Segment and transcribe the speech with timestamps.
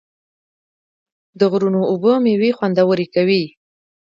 [1.39, 3.43] د غرونو اوبه میوې خوندورې کوي.